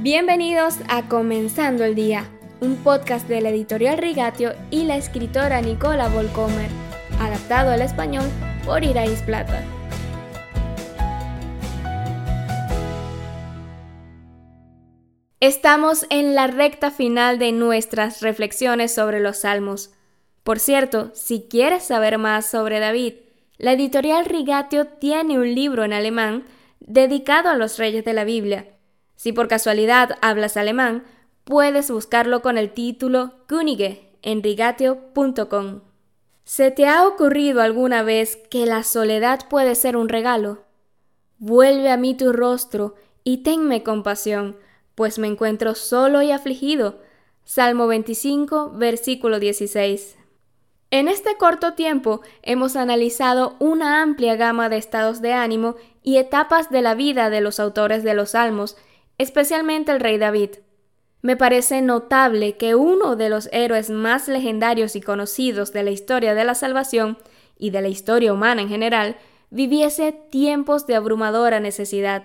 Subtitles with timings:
[0.00, 2.28] Bienvenidos a Comenzando el Día,
[2.60, 6.68] un podcast de la editorial Rigatio y la escritora Nicola Volcomer,
[7.18, 8.26] adaptado al español
[8.66, 9.64] por Irais Plata.
[15.40, 19.94] Estamos en la recta final de nuestras reflexiones sobre los salmos.
[20.42, 23.14] Por cierto, si quieres saber más sobre David,
[23.56, 26.44] la editorial Rigatio tiene un libro en alemán
[26.80, 28.75] dedicado a los reyes de la Biblia.
[29.16, 31.04] Si por casualidad hablas alemán,
[31.44, 35.80] puedes buscarlo con el título Könige en rigatio.com.
[36.44, 40.64] ¿Se te ha ocurrido alguna vez que la soledad puede ser un regalo?
[41.38, 44.56] Vuelve a mí tu rostro y tenme compasión,
[44.94, 47.00] pues me encuentro solo y afligido.
[47.44, 50.16] Salmo 25, versículo 16.
[50.90, 56.70] En este corto tiempo hemos analizado una amplia gama de estados de ánimo y etapas
[56.70, 58.76] de la vida de los autores de los Salmos,
[59.18, 60.50] especialmente el rey David.
[61.22, 66.34] Me parece notable que uno de los héroes más legendarios y conocidos de la historia
[66.34, 67.18] de la salvación
[67.58, 69.16] y de la historia humana en general
[69.50, 72.24] viviese tiempos de abrumadora necesidad.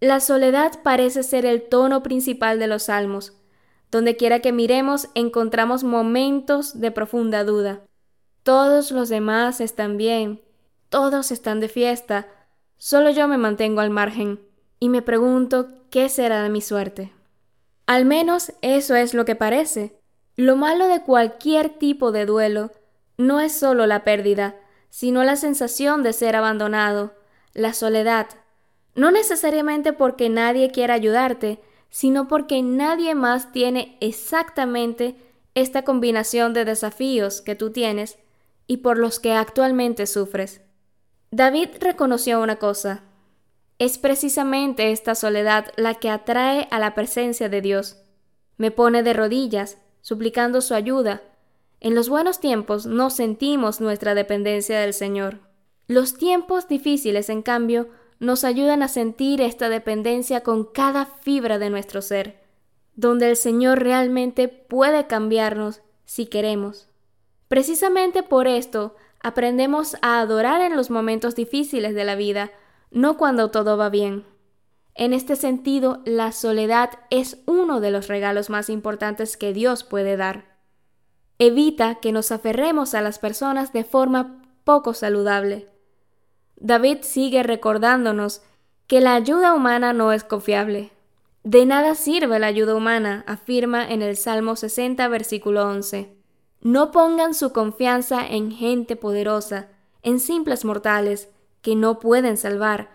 [0.00, 3.34] La soledad parece ser el tono principal de los salmos.
[3.90, 7.82] Donde quiera que miremos encontramos momentos de profunda duda.
[8.42, 10.42] Todos los demás están bien,
[10.88, 12.28] todos están de fiesta,
[12.78, 14.40] solo yo me mantengo al margen
[14.78, 17.12] y me pregunto qué será de mi suerte.
[17.86, 19.98] Al menos eso es lo que parece.
[20.36, 22.70] Lo malo de cualquier tipo de duelo
[23.18, 24.56] no es solo la pérdida,
[24.88, 27.14] sino la sensación de ser abandonado,
[27.52, 28.28] la soledad.
[28.94, 31.60] No necesariamente porque nadie quiera ayudarte,
[31.90, 35.16] sino porque nadie más tiene exactamente
[35.54, 38.18] esta combinación de desafíos que tú tienes
[38.66, 40.60] y por los que actualmente sufres.
[41.32, 43.02] David reconoció una cosa.
[43.80, 47.96] Es precisamente esta soledad la que atrae a la presencia de Dios.
[48.58, 51.22] Me pone de rodillas, suplicando su ayuda.
[51.80, 55.38] En los buenos tiempos no sentimos nuestra dependencia del Señor.
[55.86, 57.88] Los tiempos difíciles, en cambio,
[58.18, 62.38] nos ayudan a sentir esta dependencia con cada fibra de nuestro ser,
[62.96, 66.90] donde el Señor realmente puede cambiarnos si queremos.
[67.48, 72.52] Precisamente por esto aprendemos a adorar en los momentos difíciles de la vida,
[72.90, 74.24] no cuando todo va bien.
[74.94, 80.16] En este sentido, la soledad es uno de los regalos más importantes que Dios puede
[80.16, 80.58] dar.
[81.38, 85.68] Evita que nos aferremos a las personas de forma poco saludable.
[86.56, 88.42] David sigue recordándonos
[88.86, 90.90] que la ayuda humana no es confiable.
[91.42, 96.14] De nada sirve la ayuda humana, afirma en el Salmo 60, versículo 11.
[96.60, 99.68] No pongan su confianza en gente poderosa,
[100.02, 101.30] en simples mortales,
[101.62, 102.90] que no pueden salvar.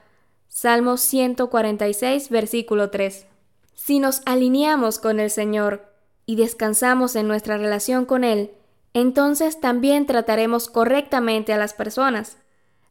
[0.47, 3.27] Salmo 146, versículo 3.
[3.73, 5.91] Si nos alineamos con el Señor
[6.25, 8.51] y descansamos en nuestra relación con Él,
[8.93, 12.37] entonces también trataremos correctamente a las personas,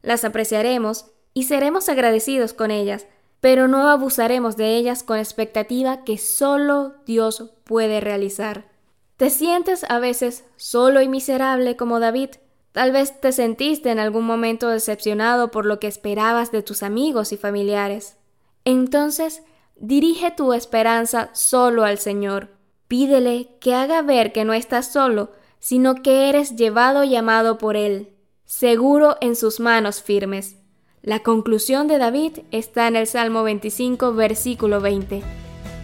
[0.03, 3.07] las apreciaremos y seremos agradecidos con ellas,
[3.41, 8.69] pero no abusaremos de ellas con expectativa que solo Dios puede realizar.
[9.17, 12.31] ¿Te sientes a veces solo y miserable como David?
[12.75, 17.31] Tal vez te sentiste en algún momento decepcionado por lo que esperabas de tus amigos
[17.31, 18.17] y familiares.
[18.65, 19.43] Entonces,
[19.77, 22.49] dirige tu esperanza solo al Señor.
[22.89, 27.77] Pídele que haga ver que no estás solo, sino que eres llevado y amado por
[27.77, 28.09] Él,
[28.43, 30.57] seguro en sus manos firmes.
[31.01, 35.23] La conclusión de David está en el Salmo 25, versículo 20.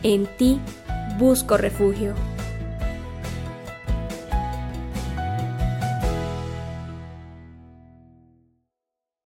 [0.03, 0.59] En ti
[1.17, 2.15] busco refugio.